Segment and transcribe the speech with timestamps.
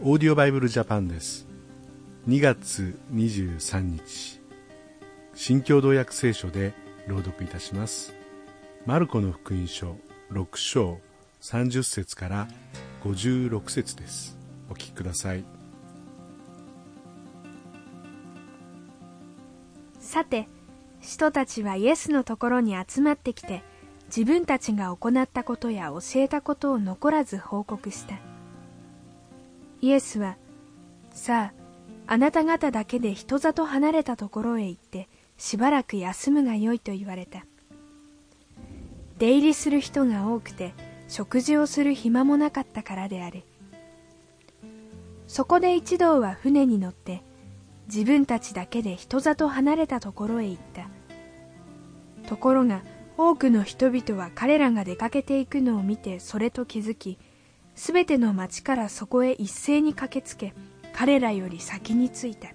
[0.00, 1.48] オーディオバイブルジャパンです。
[2.28, 4.40] 2月23日。
[5.34, 6.72] 新共同訳聖書で
[7.08, 8.14] 朗読いたします。
[8.86, 9.96] マルコの福音書
[10.30, 11.00] 6章
[11.40, 12.48] 30節から
[13.02, 14.38] 56節です。
[14.70, 15.44] お聞きください。
[19.98, 20.48] さて
[21.00, 23.64] 人たちはイエスのところに集まってきて
[24.06, 28.27] 自分たちが行ったことや教えたことを残らず報告した。
[29.80, 30.36] イエスは
[31.12, 31.58] さあ
[32.10, 37.44] あなた方だけで人里離れたところへ行ってしばらく休むがよいと言われた。
[39.18, 40.72] 出入りする人が多くて
[41.08, 43.42] 食事をする暇もなかったからである。
[45.26, 47.22] そこで一同は船に乗って
[47.86, 50.88] 自分たちだけで人里離れたところへ行った。
[52.26, 52.82] ところが
[53.18, 57.18] 多くの人々は彼らが出かけていくのを見てそれと気づき
[57.78, 60.52] すべての町からそこへ一斉に駆けつけ
[60.92, 62.48] 彼らより先に着いた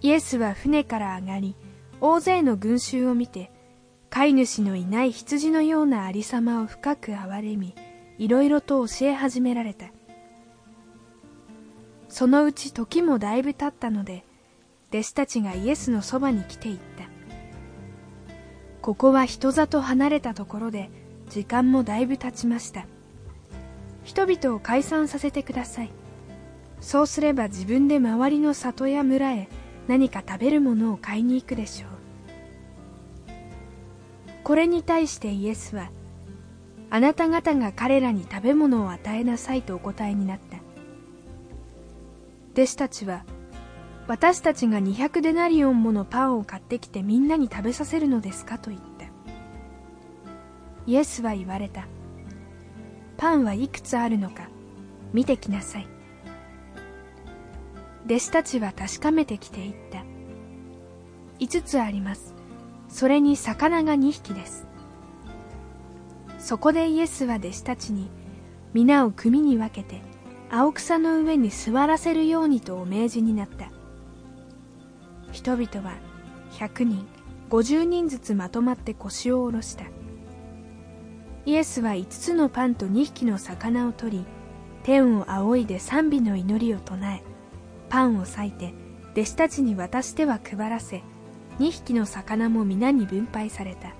[0.00, 1.54] イエスは船から上がり
[2.00, 3.52] 大勢の群衆を見て
[4.08, 7.74] 飼い主のいない羊のようなありさまを深く憐れみ
[8.16, 9.86] いろいろと教え始められた。
[12.08, 14.24] そのうち時もだいぶ経ったので
[14.88, 17.04] 弟子たちがイエスのそばに来ていった。
[18.80, 20.90] ここは人里離れたところで
[21.28, 22.86] 時間もだいぶ経ちました。
[24.04, 25.90] 人々を解散させてください。
[26.80, 29.48] そうすれば自分で周りの里や村へ
[29.86, 31.90] 何か食べるものを買いに行くでしょう。
[34.42, 35.90] これに対してイエスは
[36.90, 40.58] あなた方が彼らに食べ物を与えなさいとお答えになった。
[42.52, 43.24] 弟子たちは
[44.08, 49.06] 私たちが200デナリオンものパンを買ってきてみんなに食べさせるのですかと言った。
[50.86, 51.86] イエスは言われた。
[53.16, 54.48] パンはいくつあるのか
[55.12, 55.88] 見てきなさい。
[58.06, 60.04] 弟子たちは確かめてきていった。
[61.38, 62.34] 5つあります。
[62.88, 64.66] それに魚が2匹です。
[66.38, 68.10] そこでイエスは弟子たちに
[68.74, 70.02] 皆を組に分けて
[70.50, 73.70] 青草の上に座らせるようにとお命じになった。
[75.30, 75.96] 人々は
[76.52, 77.06] 100人
[77.48, 79.84] 50人ずつまとまって腰を下ろした。
[81.44, 84.24] イエスは5つのパンと2匹の魚を取り
[84.84, 87.22] 天を仰いで賛美の祈りを唱え
[87.88, 88.74] パンを裂いて
[89.12, 91.02] 弟子たちに渡しては配らせ
[91.58, 93.94] 2匹の魚も皆に分配された。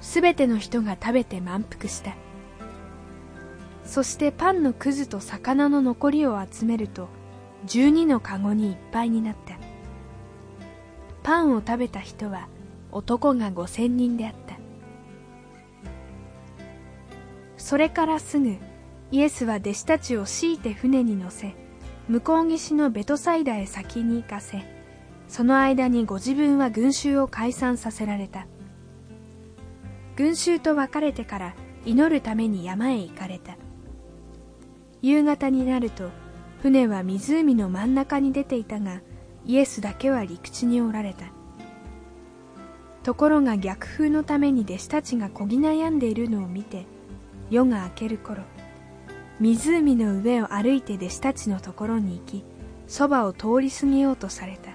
[0.00, 2.14] すべての人が食べて満腹した。
[3.84, 7.08] そしてパンのくずと魚の残りを集めると
[7.66, 9.56] 12のかごにいっぱいになった。
[11.22, 12.48] パンを食べた人は
[12.92, 14.43] 男が5000人であった。
[17.64, 18.58] それからすぐ
[19.10, 21.54] イエスは弟子たちを強いて船に乗せ
[22.08, 24.62] 向こう岸のベトサイダへ先に行かせ
[25.28, 28.46] その間にご自分は群衆を解散させられた。
[30.14, 31.54] 群衆と別れてから
[31.86, 33.56] 祈るために山へ行かれた。
[35.00, 36.10] 夕方になると
[36.60, 39.00] 船は湖の真ん中に出ていたが
[39.46, 41.32] イエスだけは陸地におられた。
[43.02, 46.86] ところが逆風のために弟子たちがこぎ悩んでいるのを見て
[47.50, 48.42] 夜が明ける頃
[49.40, 52.44] 湖の上を歩いて弟子たちのところに行き
[52.86, 54.72] そばを通り過ぎようとされた。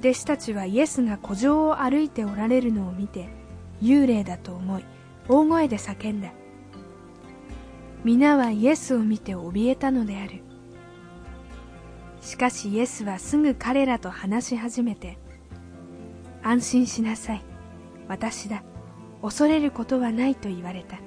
[0.00, 3.28] 弟子たちはイエスが古城を歩いておられるのを見て
[3.82, 4.84] 幽霊だと思い
[5.28, 6.32] 大声で叫んだ。
[8.02, 10.42] 皆はイエスを見て怯えたのである。
[12.22, 15.18] しかしイエスはすぐ彼らと話し始めて
[16.42, 17.42] 安心しなさい
[18.08, 18.62] 私だ。
[19.22, 20.98] 恐れることはないと言われた。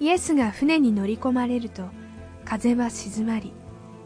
[0.00, 1.84] イエスが船に乗り込まれると
[2.44, 3.52] 風は静まり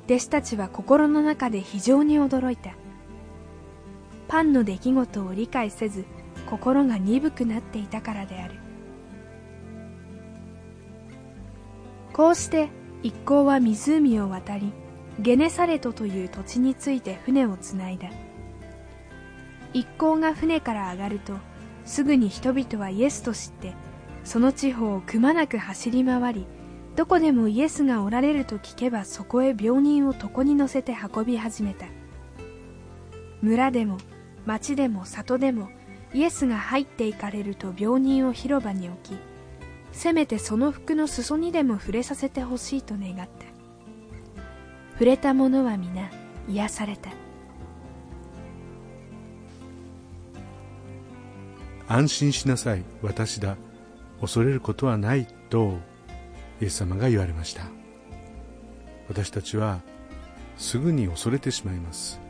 [0.05, 2.73] 弟子たちは心の中で非常に驚いた。
[4.29, 6.05] パンの出来事を理解せず
[6.51, 8.55] 心が鈍くなっていたからである。
[12.13, 12.69] こうして
[13.03, 14.73] 一行は湖を渡り
[15.19, 18.09] ゲネサレトという土地について船をつないだ。
[19.73, 21.35] 一行が船から上がると
[21.87, 23.73] すぐに人々はイエスと知って
[24.25, 26.47] その地方をくまなく走り回り
[26.97, 31.87] どこでもイエスがおられると聞けばそこへ病人を床に乗せて運び始めた。
[33.43, 33.99] 村でも
[34.47, 35.69] 町でも里でも
[36.15, 39.19] イエスが入っていかれると病人を広場に置き
[39.93, 43.27] せめてその服の裾にでも触れさせてほしいと願った。
[44.93, 46.11] 触れた者は皆
[46.49, 47.26] 癒された。
[51.89, 53.57] 安心しなさい私だ。
[54.21, 55.79] 恐れることはないと
[56.61, 57.63] イエス様が言われました。
[59.09, 59.81] 私たちは
[60.57, 62.21] すぐに恐れてしまいます。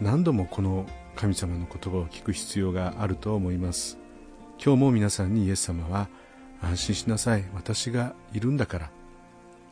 [0.00, 0.86] 何度もこの
[1.16, 3.98] 神様の言葉を聞く必要があると思います。
[4.64, 6.08] 今日も皆さんにイエス様は
[6.60, 8.90] 安心しなさい私がいるんだから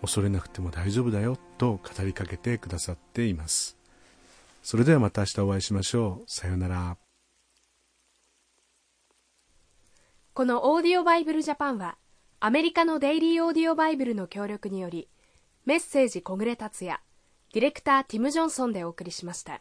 [0.01, 3.77] 恐れなくても大丈夫だよと語りかけてくださっています。
[4.63, 6.31] それではまた明日お会いしましょう。
[6.31, 7.10] さようなら。
[10.41, 11.99] このオーディオバイブルジャパンは
[12.41, 15.07] アメリカのデイリーオーディオバイブルの協力により
[15.67, 16.99] メッセージ小暮達也
[17.53, 19.61] ディレクターティム・ジョンソンでお送りしました。